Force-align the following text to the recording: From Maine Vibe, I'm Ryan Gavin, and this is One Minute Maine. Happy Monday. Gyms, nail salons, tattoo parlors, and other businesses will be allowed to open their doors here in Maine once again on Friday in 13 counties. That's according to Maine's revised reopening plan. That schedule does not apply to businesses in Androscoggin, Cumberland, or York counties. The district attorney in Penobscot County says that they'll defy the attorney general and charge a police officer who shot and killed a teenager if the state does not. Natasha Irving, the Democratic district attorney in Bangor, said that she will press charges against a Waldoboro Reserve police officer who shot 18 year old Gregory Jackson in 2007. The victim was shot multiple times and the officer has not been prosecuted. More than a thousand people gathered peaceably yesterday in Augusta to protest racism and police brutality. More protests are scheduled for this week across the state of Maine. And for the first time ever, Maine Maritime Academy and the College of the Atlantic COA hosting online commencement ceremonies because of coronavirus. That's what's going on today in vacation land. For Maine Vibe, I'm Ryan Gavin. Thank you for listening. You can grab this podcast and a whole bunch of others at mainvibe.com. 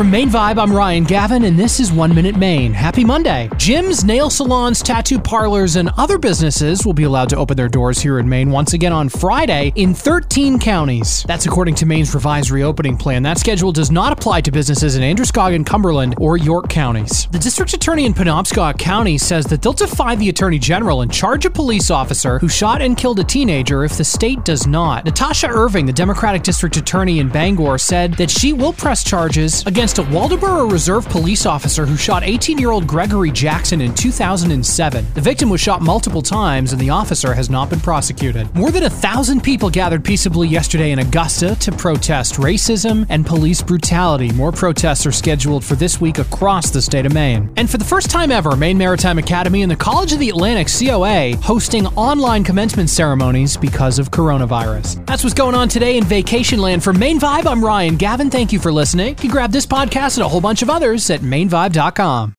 From 0.00 0.10
Maine 0.10 0.30
Vibe, 0.30 0.56
I'm 0.58 0.72
Ryan 0.72 1.04
Gavin, 1.04 1.44
and 1.44 1.58
this 1.58 1.78
is 1.78 1.92
One 1.92 2.14
Minute 2.14 2.34
Maine. 2.34 2.72
Happy 2.72 3.04
Monday. 3.04 3.50
Gyms, 3.56 4.02
nail 4.02 4.30
salons, 4.30 4.80
tattoo 4.80 5.18
parlors, 5.18 5.76
and 5.76 5.90
other 5.98 6.16
businesses 6.16 6.86
will 6.86 6.94
be 6.94 7.02
allowed 7.02 7.28
to 7.28 7.36
open 7.36 7.54
their 7.54 7.68
doors 7.68 8.00
here 8.00 8.18
in 8.18 8.26
Maine 8.26 8.50
once 8.50 8.72
again 8.72 8.94
on 8.94 9.10
Friday 9.10 9.74
in 9.76 9.92
13 9.92 10.58
counties. 10.58 11.22
That's 11.24 11.44
according 11.44 11.74
to 11.74 11.84
Maine's 11.84 12.14
revised 12.14 12.50
reopening 12.50 12.96
plan. 12.96 13.22
That 13.22 13.36
schedule 13.36 13.72
does 13.72 13.90
not 13.90 14.10
apply 14.10 14.40
to 14.40 14.50
businesses 14.50 14.96
in 14.96 15.02
Androscoggin, 15.02 15.66
Cumberland, 15.66 16.14
or 16.16 16.38
York 16.38 16.70
counties. 16.70 17.28
The 17.30 17.38
district 17.38 17.74
attorney 17.74 18.06
in 18.06 18.14
Penobscot 18.14 18.78
County 18.78 19.18
says 19.18 19.44
that 19.48 19.60
they'll 19.60 19.74
defy 19.74 20.16
the 20.16 20.30
attorney 20.30 20.58
general 20.58 21.02
and 21.02 21.12
charge 21.12 21.44
a 21.44 21.50
police 21.50 21.90
officer 21.90 22.38
who 22.38 22.48
shot 22.48 22.80
and 22.80 22.96
killed 22.96 23.20
a 23.20 23.24
teenager 23.24 23.84
if 23.84 23.98
the 23.98 24.04
state 24.04 24.46
does 24.46 24.66
not. 24.66 25.04
Natasha 25.04 25.48
Irving, 25.48 25.84
the 25.84 25.92
Democratic 25.92 26.42
district 26.42 26.78
attorney 26.78 27.18
in 27.18 27.28
Bangor, 27.28 27.76
said 27.76 28.14
that 28.14 28.30
she 28.30 28.54
will 28.54 28.72
press 28.72 29.04
charges 29.04 29.62
against 29.66 29.89
a 29.98 30.02
Waldoboro 30.02 30.70
Reserve 30.70 31.08
police 31.08 31.46
officer 31.46 31.86
who 31.86 31.96
shot 31.96 32.22
18 32.22 32.58
year 32.58 32.70
old 32.70 32.86
Gregory 32.86 33.30
Jackson 33.30 33.80
in 33.80 33.94
2007. 33.94 35.06
The 35.14 35.20
victim 35.20 35.48
was 35.48 35.60
shot 35.60 35.80
multiple 35.80 36.22
times 36.22 36.72
and 36.72 36.80
the 36.80 36.90
officer 36.90 37.32
has 37.32 37.48
not 37.48 37.70
been 37.70 37.80
prosecuted. 37.80 38.54
More 38.54 38.70
than 38.70 38.84
a 38.84 38.90
thousand 38.90 39.42
people 39.42 39.70
gathered 39.70 40.04
peaceably 40.04 40.48
yesterday 40.48 40.90
in 40.90 40.98
Augusta 40.98 41.56
to 41.56 41.72
protest 41.72 42.34
racism 42.34 43.06
and 43.08 43.26
police 43.26 43.62
brutality. 43.62 44.30
More 44.32 44.52
protests 44.52 45.06
are 45.06 45.12
scheduled 45.12 45.64
for 45.64 45.76
this 45.76 46.00
week 46.00 46.18
across 46.18 46.70
the 46.70 46.82
state 46.82 47.06
of 47.06 47.14
Maine. 47.14 47.50
And 47.56 47.68
for 47.68 47.78
the 47.78 47.84
first 47.84 48.10
time 48.10 48.30
ever, 48.30 48.56
Maine 48.56 48.76
Maritime 48.76 49.18
Academy 49.18 49.62
and 49.62 49.70
the 49.70 49.76
College 49.76 50.12
of 50.12 50.18
the 50.18 50.28
Atlantic 50.28 50.68
COA 50.68 51.36
hosting 51.36 51.86
online 51.88 52.44
commencement 52.44 52.90
ceremonies 52.90 53.56
because 53.56 53.98
of 53.98 54.10
coronavirus. 54.10 55.06
That's 55.06 55.24
what's 55.24 55.34
going 55.34 55.54
on 55.54 55.68
today 55.68 55.96
in 55.96 56.04
vacation 56.04 56.60
land. 56.60 56.84
For 56.84 56.92
Maine 56.92 57.18
Vibe, 57.18 57.46
I'm 57.46 57.64
Ryan 57.64 57.96
Gavin. 57.96 58.30
Thank 58.30 58.52
you 58.52 58.58
for 58.58 58.70
listening. 58.72 59.08
You 59.08 59.14
can 59.16 59.30
grab 59.30 59.52
this 59.52 59.66
podcast 59.70 60.18
and 60.18 60.24
a 60.24 60.28
whole 60.28 60.40
bunch 60.42 60.60
of 60.60 60.68
others 60.68 61.08
at 61.08 61.20
mainvibe.com. 61.20 62.28